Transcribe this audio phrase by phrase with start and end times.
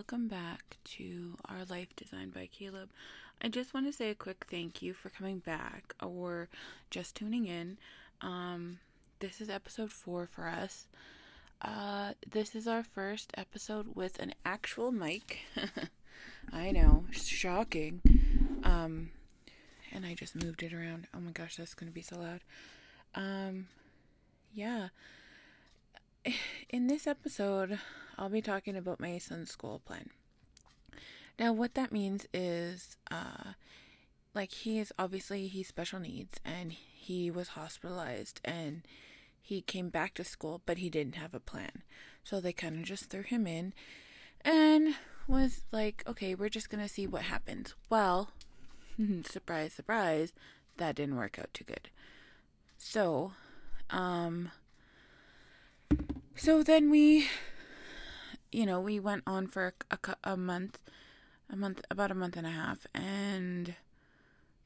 [0.00, 2.88] welcome back to Our Life Designed by Caileb.
[3.42, 6.48] I just want to say a quick thank you for coming back or
[6.88, 7.76] just tuning in.
[8.22, 8.78] Um,
[9.18, 10.86] this is episode four for us.
[11.60, 15.40] Uh, this is our first episode with an actual mic.
[16.50, 18.00] I know, shocking.
[18.64, 19.10] Um,
[19.92, 21.08] and I just moved it around.
[21.14, 22.40] Oh my gosh, that's gonna be so loud.
[23.14, 23.66] Um,
[24.54, 24.88] yeah.
[26.68, 27.78] In this episode,
[28.18, 30.10] I'll be talking about my son's school plan.
[31.38, 33.54] Now, what that means is, uh,
[34.34, 38.82] like he is obviously he's special needs and he was hospitalized and
[39.40, 41.82] he came back to school, but he didn't have a plan.
[42.22, 43.72] So they kind of just threw him in
[44.42, 47.74] and was like, okay, we're just to see what happens.
[47.88, 48.30] Well,
[49.24, 50.34] surprise, surprise,
[50.76, 51.88] that didn't work out too good.
[52.76, 53.32] So,
[53.88, 54.50] um,
[56.40, 57.28] so then we,
[58.50, 60.78] you know, we went on for a, a, a month,
[61.52, 63.74] a month, about a month and a half, and,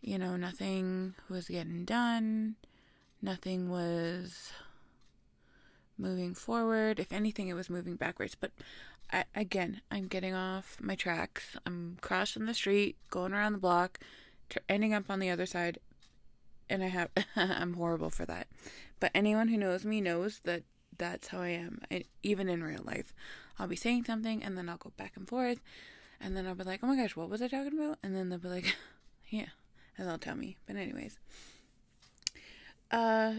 [0.01, 2.55] you know, nothing was getting done.
[3.21, 4.53] Nothing was
[5.99, 7.01] moving forward.
[7.01, 8.37] If anything, it was moving backwards.
[8.37, 8.53] But
[9.13, 11.57] I, again, I'm getting off my tracks.
[11.67, 13.99] I'm crossing the street, going around the block,
[14.69, 15.79] ending up on the other side,
[16.71, 18.47] and I have I'm horrible for that.
[19.01, 20.63] But anyone who knows me knows that
[20.99, 21.81] that's how I am.
[21.91, 23.15] I, even in real life,
[23.59, 25.61] I'll be saying something and then I'll go back and forth,
[26.21, 28.29] and then I'll be like, "Oh my gosh, what was I talking about?" And then
[28.29, 28.77] they'll be like,
[29.29, 29.49] "Yeah,"
[29.97, 30.57] and they'll tell me.
[30.67, 31.19] But anyways,
[32.91, 33.35] uh,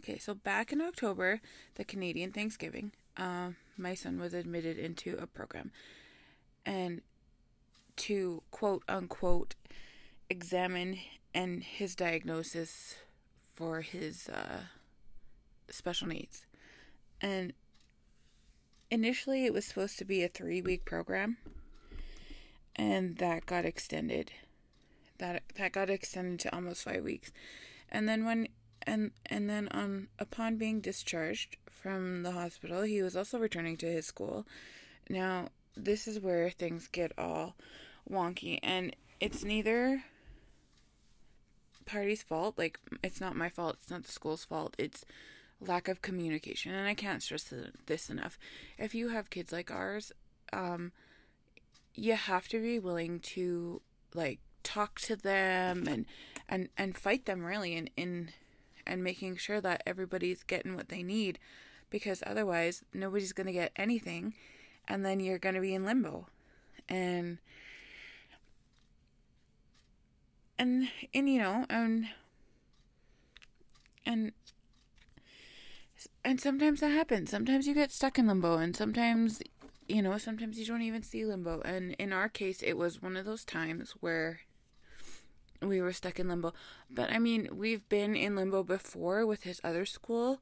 [0.00, 0.18] okay.
[0.18, 1.40] So back in October,
[1.74, 5.72] the Canadian Thanksgiving, uh, my son was admitted into a program,
[6.64, 7.00] and
[7.96, 9.54] to quote unquote
[10.28, 10.98] examine
[11.34, 12.96] and his diagnosis
[13.54, 14.60] for his uh,
[15.70, 16.46] special needs.
[17.20, 17.52] And
[18.90, 21.38] initially, it was supposed to be a three week program,
[22.74, 24.32] and that got extended.
[25.18, 27.32] That that got extended to almost five weeks,
[27.90, 28.48] and then when
[28.86, 33.86] and and then on upon being discharged from the hospital, he was also returning to
[33.86, 34.46] his school.
[35.08, 37.56] Now, this is where things get all
[38.10, 40.04] wonky, and it's neither
[41.86, 42.58] party's fault.
[42.58, 43.76] Like, it's not my fault.
[43.80, 44.74] It's not the school's fault.
[44.78, 45.04] It's
[45.60, 46.72] lack of communication.
[46.74, 47.52] And I can't stress
[47.86, 48.38] this enough.
[48.78, 50.12] If you have kids like ours,
[50.52, 50.92] um,
[51.94, 53.80] you have to be willing to,
[54.14, 56.06] like, talk to them and,
[56.48, 58.30] and, and fight them really in, in,
[58.86, 61.38] and making sure that everybody's getting what they need
[61.88, 64.34] because otherwise nobody's going to get anything
[64.88, 66.26] and then you're going to be in limbo.
[66.88, 67.38] And,
[70.58, 72.06] and and you know and
[74.04, 74.32] and
[76.26, 77.30] and sometimes that happens.
[77.30, 79.40] Sometimes you get stuck in limbo and sometimes
[79.88, 81.60] you know sometimes you don't even see limbo.
[81.60, 84.40] And in our case it was one of those times where
[85.62, 86.52] we were stuck in limbo.
[86.90, 90.40] But i mean we've been in limbo before with his other school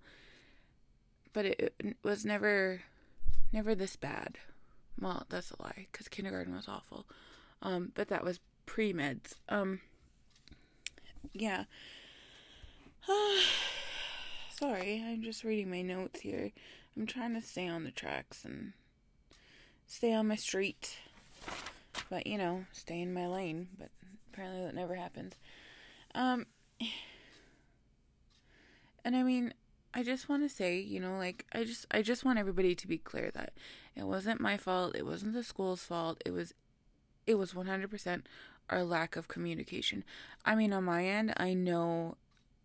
[1.35, 2.81] but it, was never
[3.53, 4.39] never this bad.
[4.99, 7.05] Well that's a lie because kindergarten was awful.
[7.61, 9.35] Um but that was pre-meds.
[9.51, 9.81] Um
[11.35, 11.65] yeah.
[14.59, 16.53] Sorry, I'm just reading my notes here.
[16.97, 18.73] I'm trying to stay on the tracks and
[19.89, 20.97] stay on my street.
[22.09, 23.67] But, you know, stay in my lane.
[23.77, 23.89] But
[24.33, 25.35] apparently that never happens.
[26.15, 26.47] Um,
[29.05, 29.55] and I mean,
[29.93, 32.87] I just want to say, you know, like I just I just want everybody to
[32.87, 33.55] be clear that
[33.97, 36.23] it wasn't my fault, it wasn't the school's fault.
[36.25, 36.55] It was
[37.27, 38.23] it was 100%
[38.71, 40.05] our lack of communication.
[40.45, 42.17] I mean, on my end, I know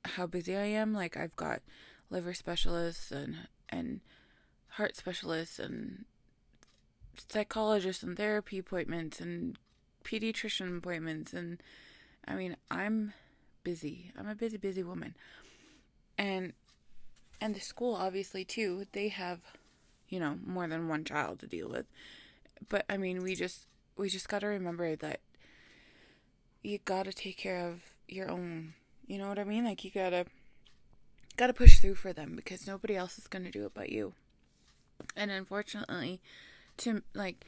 [0.06, 0.94] how busy I am.
[0.94, 1.62] Like, I've got
[2.10, 3.36] liver specialists and
[3.70, 4.02] and
[4.70, 6.06] heart specialists and
[7.28, 9.58] psychologists and therapy appointments and
[10.04, 11.62] pediatrician appointments and
[12.28, 13.14] I mean, I'm
[13.64, 14.12] busy.
[14.18, 15.16] I'm a busy busy woman.
[16.18, 16.54] And
[17.42, 19.40] and the school obviously too, they have
[20.10, 21.86] you know, more than one child to deal with.
[22.68, 25.22] But I mean, we just we just got to remember that
[26.64, 28.74] you gotta take care of your own.
[29.10, 29.66] You know what I mean?
[29.66, 30.28] Like you gotta
[31.36, 34.14] gotta push through for them because nobody else is gonna do it but you.
[35.16, 36.22] And unfortunately,
[36.78, 37.44] to like,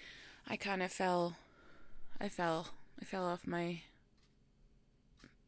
[0.47, 1.35] I kind of fell.
[2.19, 2.69] I fell.
[2.99, 3.81] I fell off my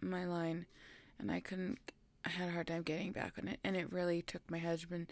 [0.02, 0.68] my line,
[1.18, 1.80] and I couldn't.
[2.24, 5.08] I had a hard time getting back on it, and it really took my husband,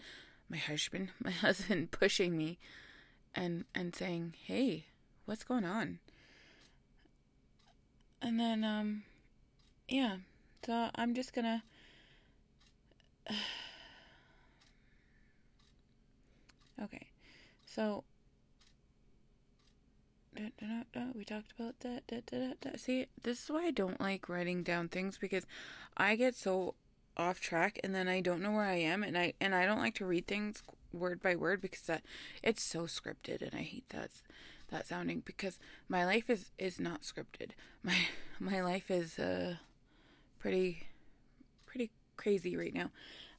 [0.48, 2.60] my husband, my husband pushing me,
[3.34, 4.86] and and saying, "Hey,
[5.24, 5.98] what's going on?"
[8.22, 9.02] And then, um,
[9.88, 10.18] yeah.
[10.64, 11.62] So I'm just gonna.
[16.82, 17.06] okay.
[17.66, 18.04] So
[20.36, 22.80] da, da, da, we talked about that.
[22.80, 25.46] See, this is why I don't like writing down things because
[25.96, 26.74] I get so
[27.16, 29.78] off track and then I don't know where I am and I and I don't
[29.78, 30.62] like to read things
[30.92, 32.02] word by word because that
[32.42, 34.10] it's so scripted and I hate that
[34.70, 35.58] that sounding because
[35.88, 37.50] my life is is not scripted.
[37.82, 37.96] My
[38.40, 39.56] my life is uh
[40.42, 40.88] pretty
[41.66, 42.90] pretty crazy right now.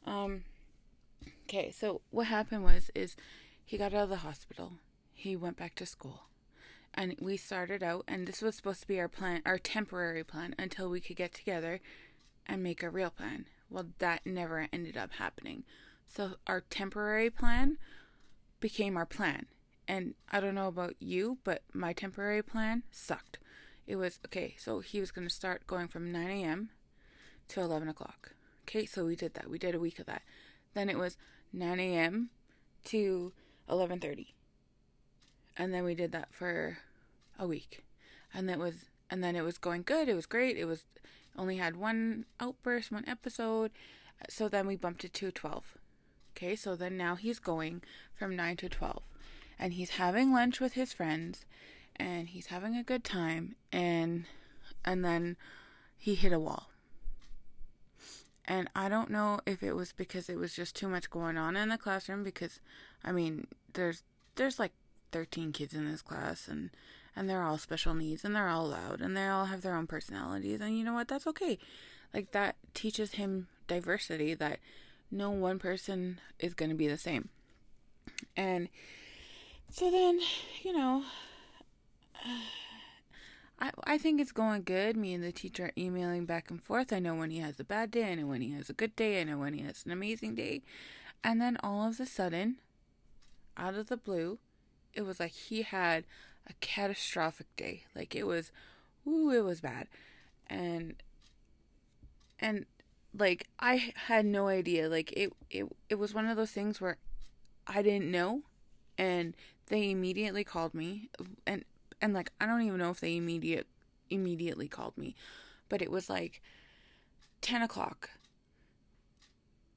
[0.05, 0.45] Um
[1.44, 3.17] okay, so what happened was is
[3.65, 4.73] he got out of the hospital.
[5.13, 6.23] He went back to school.
[6.94, 10.55] And we started out and this was supposed to be our plan our temporary plan
[10.57, 11.81] until we could get together
[12.45, 13.47] and make a real plan.
[13.69, 15.65] Well, that never ended up happening.
[16.07, 17.77] So our temporary plan
[18.61, 19.47] became our plan.
[19.89, 23.39] And I don't know about you, but my temporary plan sucked.
[23.85, 26.69] It was okay, so he was going to start going from 9 a.m.
[27.53, 28.31] to 11 o'clock.
[28.67, 29.50] Okay, so we did that.
[29.50, 30.23] We did a week of that.
[30.73, 31.17] Then it was
[31.51, 32.29] 9 a.m.
[32.85, 33.31] to
[33.69, 34.27] 11:30.
[35.55, 36.79] And then we did that for
[37.38, 37.85] a week.
[38.33, 40.09] And that was and then it was going good.
[40.09, 40.57] It was great.
[40.57, 40.85] It was
[41.38, 43.71] only had one outburst, one episode.
[44.29, 45.77] So then we bumped it to 12.
[46.31, 47.83] Okay, so then now he's going
[48.15, 49.03] from 9 to 12.
[49.59, 51.45] And he's having lunch with his friends
[51.95, 54.25] and he's having a good time and
[54.83, 55.38] and then
[55.95, 56.72] he hit a wall.
[58.45, 61.55] And I don't know if it was because it was just too much going on
[61.55, 62.59] in the classroom because
[63.03, 64.03] I mean, there's
[64.35, 64.73] there's like
[65.11, 66.69] 13 kids in this class and
[67.15, 69.87] and they're all special needs and they're all loud and they all have their own
[69.87, 70.59] personalities.
[70.59, 71.07] And you know what?
[71.07, 71.57] That's okay.
[72.13, 74.59] Like that teaches him diversity that
[75.09, 77.29] no one person is going to be the same.
[78.35, 78.67] And
[79.69, 80.19] so then
[80.63, 81.03] you know
[83.86, 84.98] I, think it's going good.
[84.98, 86.92] Me and the teacher are emailing back and forth.
[86.92, 88.12] I know when he has a bad day.
[88.12, 89.21] I know when he has a good day.
[89.21, 90.63] I know when he has an amazing day.
[91.24, 92.57] And then all of a sudden,
[93.56, 94.39] out of the blue,
[94.94, 96.04] it was like he had
[96.48, 97.83] a catastrophic day.
[97.95, 98.51] Like it was,
[99.07, 99.88] ooh, it was bad,
[100.48, 100.95] and
[102.39, 102.65] and
[103.18, 104.89] like I had no idea.
[104.89, 106.98] Like it it it was one of those things where
[107.65, 108.42] I didn't know,
[108.98, 109.36] and
[109.68, 111.10] they immediately called me,
[111.48, 111.63] and
[112.03, 113.67] and like I don't even know if they immediate
[114.09, 115.15] immediately called me,
[115.69, 116.41] but it was like
[117.41, 118.11] ten o'clock,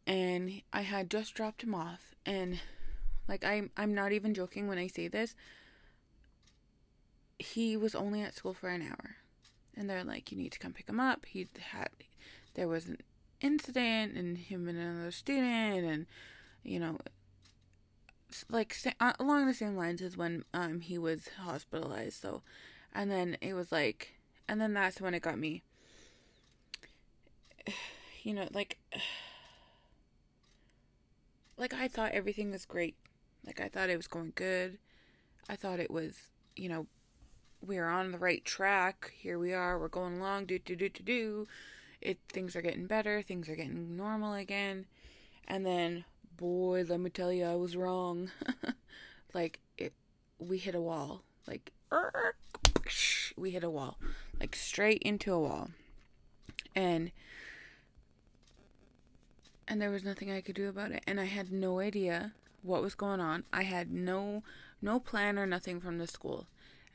[0.07, 2.61] and I had just dropped him off, and
[3.29, 5.35] like I'm I'm not even joking when I say this
[7.39, 9.17] he was only at school for an hour.
[9.77, 11.27] And they're like, you need to come pick him up.
[11.27, 11.91] He had,
[12.55, 12.99] there was an
[13.41, 16.07] incident and him and another student, and,
[16.63, 16.99] you know,
[18.49, 22.21] like uh, along the same lines as when um he was hospitalized.
[22.21, 22.43] So,
[22.95, 24.15] and then it was like,
[24.49, 25.63] and then that's when it got me.
[28.23, 28.79] You know, like,
[31.57, 32.97] like I thought everything was great.
[33.47, 34.79] Like I thought it was going good.
[35.49, 36.17] I thought it was,
[36.57, 36.87] you know,
[37.61, 39.13] we're on the right track.
[39.17, 39.79] Here we are.
[39.79, 40.47] We're going along.
[40.47, 41.47] Do do do do do.
[42.01, 43.23] It things are getting better.
[43.23, 44.87] Things are getting normal again.
[45.49, 46.05] And then,
[46.37, 48.31] boy, let me tell you, I was wrong.
[49.35, 49.93] like it,
[50.39, 51.23] we hit a wall.
[51.47, 51.73] Like
[53.37, 53.99] we hit a wall.
[54.39, 55.71] Like straight into a wall.
[56.75, 57.11] And
[59.69, 61.03] and there was nothing I could do about it.
[61.07, 63.45] And I had no idea what was going on.
[63.53, 64.43] I had no
[64.83, 66.47] no plan or nothing from the school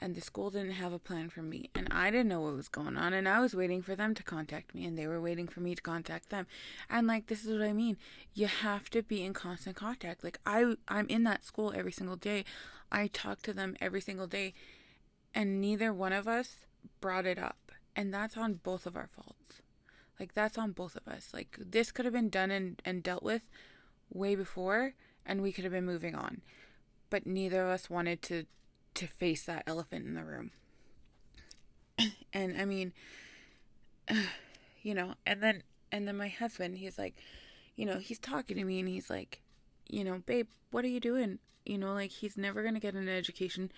[0.01, 2.67] and the school didn't have a plan for me and I didn't know what was
[2.67, 5.47] going on and I was waiting for them to contact me and they were waiting
[5.47, 6.47] for me to contact them.
[6.89, 7.97] And like this is what I mean.
[8.33, 10.23] You have to be in constant contact.
[10.23, 12.45] Like I I'm in that school every single day.
[12.91, 14.55] I talk to them every single day
[15.35, 16.65] and neither one of us
[16.99, 17.71] brought it up.
[17.95, 19.61] And that's on both of our faults.
[20.19, 21.29] Like that's on both of us.
[21.31, 23.43] Like this could have been done and, and dealt with
[24.11, 24.95] way before
[25.27, 26.41] and we could have been moving on.
[27.11, 28.45] But neither of us wanted to
[28.95, 30.51] to face that elephant in the room.
[32.33, 32.93] and I mean,
[34.81, 37.15] you know, and then and then my husband, he's like,
[37.75, 39.41] you know, he's talking to me and he's like,
[39.89, 41.39] you know, babe, what are you doing?
[41.65, 43.71] You know, like he's never going to get an education.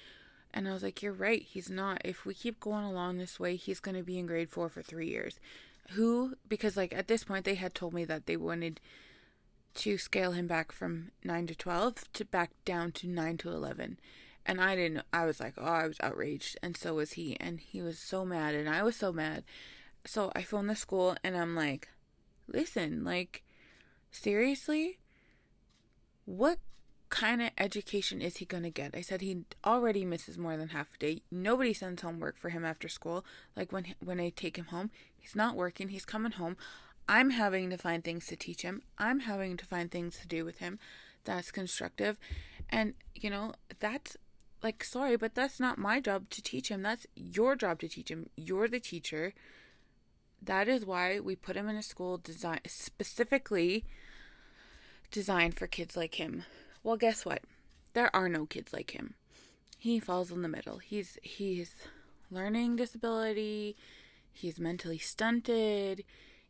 [0.53, 2.01] And I was like, you're right, he's not.
[2.05, 4.84] If we keep going along this way, he's going to be in grade 4 for
[4.84, 5.39] 3 years.
[5.91, 8.79] Who because like at this point they had told me that they wanted
[9.75, 13.98] to scale him back from 9 to 12 to back down to 9 to 11
[14.45, 16.57] and I didn't, I was like, oh, I was outraged.
[16.62, 17.38] And so was he.
[17.39, 18.55] And he was so mad.
[18.55, 19.43] And I was so mad.
[20.05, 21.89] So I phoned the school and I'm like,
[22.47, 23.43] listen, like,
[24.12, 25.00] seriously?
[26.25, 26.59] What
[27.09, 28.95] kind of education is he going to get?
[28.95, 31.21] I said he already misses more than half a day.
[31.31, 33.23] Nobody sends homework for him after school.
[33.55, 36.57] Like when when I take him home, he's not working, he's coming home.
[37.07, 38.81] I'm having to find things to teach him.
[38.97, 40.79] I'm having to find things to do with him
[41.23, 42.17] that's constructive.
[42.69, 44.17] And you know, that's
[44.63, 46.82] like sorry, but that's not my job to teach him.
[46.82, 48.29] That's your job to teach him.
[48.38, 49.34] You're the teacher.
[50.41, 53.86] That is why we put him in a school design specifically
[55.12, 56.43] designed for kids like him.
[56.84, 57.43] Well, guess what?
[57.93, 59.13] There are no kids like him.
[59.77, 60.77] He falls in the middle.
[60.77, 61.75] He's he's
[62.32, 63.75] learning disability.
[64.32, 66.03] He's mentally stunted.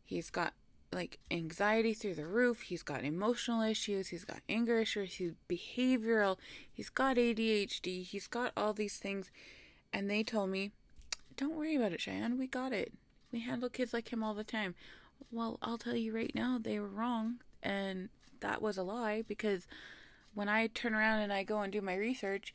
[0.04, 0.54] He's got
[0.94, 2.62] like anxiety through the roof.
[2.62, 4.08] He's got emotional issues.
[4.08, 5.14] He's got anger issues.
[5.14, 6.38] He's behavioral.
[6.72, 8.04] He's got ADHD.
[8.04, 9.30] He's got all these things.
[9.92, 10.72] And they told me,
[11.36, 12.38] don't worry about it, Cheyenne.
[12.38, 12.92] We got it.
[13.32, 14.74] We handle kids like him all the time.
[15.30, 17.40] Well, I'll tell you right now, they were wrong.
[17.62, 18.08] And
[18.40, 19.66] that was a lie because
[20.34, 22.54] when I turn around and I go and do my research,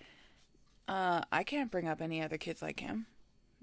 [0.88, 3.08] uh, I can't bring up any other kids like him.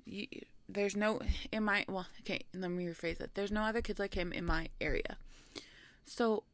[0.04, 0.26] You,
[0.68, 1.20] there's no
[1.52, 3.30] in my well okay let me rephrase it.
[3.34, 5.16] There's no other kids like him in my area.
[6.04, 6.44] So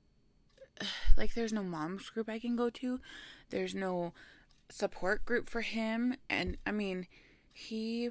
[1.17, 3.01] like there's no mom's group i can go to.
[3.51, 4.13] There's no
[4.69, 6.17] support group for him.
[6.29, 7.07] And i mean
[7.53, 8.11] he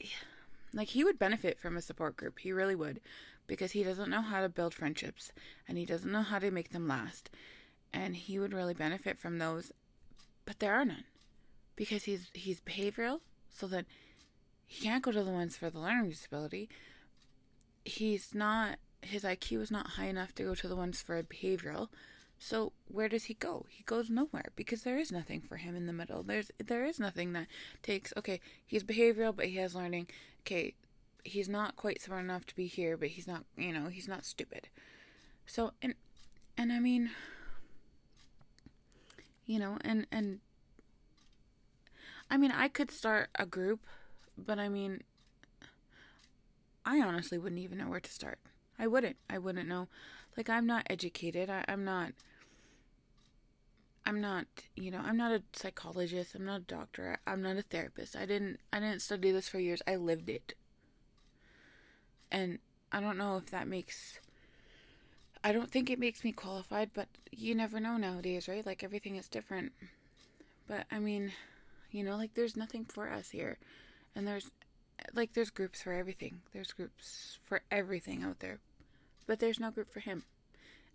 [0.74, 2.38] like he would benefit from a support group.
[2.40, 3.00] He really would.
[3.46, 5.32] Because he doesn't know how to build friendships.
[5.66, 7.30] And he doesn't know how to make them last.
[7.92, 9.72] And he would really benefit from those.
[10.44, 11.04] But there are none.
[11.74, 13.20] Because he's he's behavioral.
[13.50, 13.86] So that
[14.70, 16.68] he can't go to the ones for the learning disability.
[17.84, 21.88] He's not, his IQ is not high enough to go to the ones for behavioral.
[22.38, 23.66] So where does he go?
[23.68, 26.22] He goes nowhere because there is nothing for him in the middle.
[26.22, 27.48] There's there is nothing that
[27.82, 30.06] takes okay, he's behavioral but he has learning.
[30.42, 30.74] Okay,
[31.24, 34.24] he's not quite smart enough to be here, but he's not, you know, he's not
[34.24, 34.68] stupid.
[35.46, 35.94] So and
[36.56, 37.10] and I mean
[39.46, 40.38] you know, and and
[42.30, 43.80] I mean, I could start a group
[44.46, 45.02] but I mean,
[46.84, 48.38] I honestly wouldn't even know where to start.
[48.78, 49.16] I wouldn't.
[49.28, 49.88] I wouldn't know.
[50.36, 51.50] Like, I'm not educated.
[51.50, 52.12] I, I'm not.
[54.06, 56.34] I'm not, you know, I'm not a psychologist.
[56.34, 57.18] I'm not a doctor.
[57.26, 58.16] I'm not a therapist.
[58.16, 59.82] I didn't I didn't study this for years.
[59.86, 60.54] I lived it.
[62.32, 62.58] And
[62.90, 64.18] I don't know if that makes
[65.44, 68.64] I don't think it makes me qualified, but you never know nowadays, right?
[68.64, 69.72] Like everything is different.
[70.66, 71.32] But I mean,
[71.90, 73.58] you know, like there's nothing for us here.
[74.14, 74.50] And there's
[75.14, 76.40] like there's groups for everything.
[76.52, 78.58] There's groups for everything out there.
[79.26, 80.24] But there's no group for him.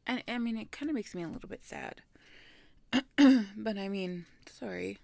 [0.05, 2.01] And I mean it kind of makes me a little bit sad.
[3.57, 4.97] but I mean, sorry.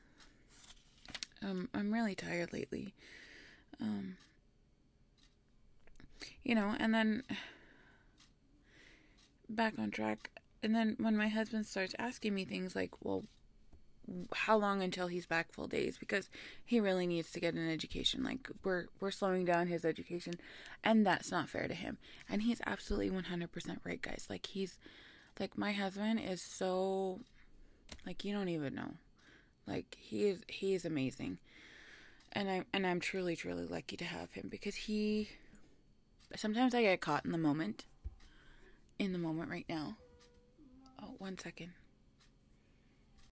[1.42, 2.94] Um I'm really tired lately.
[3.80, 4.18] Um
[6.44, 7.24] you know, and then
[9.50, 10.30] back on track.
[10.64, 13.24] And then when my husband starts asking me things like, "Well,
[14.34, 16.30] how long until he's back full days because
[16.66, 18.24] he really needs to get an education.
[18.24, 20.34] Like we're we're slowing down his education
[20.84, 21.98] and that's not fair to him.
[22.30, 24.28] And he's absolutely 100% right guys.
[24.30, 24.80] Like he's
[25.40, 27.20] like my husband is so
[28.06, 28.94] like you don't even know.
[29.68, 31.40] Like he is he is amazing.
[32.34, 35.30] And I and I'm truly truly lucky to have him because he
[36.36, 37.86] sometimes I get caught in the moment
[39.00, 39.98] in the moment right now.
[41.02, 41.72] Oh one second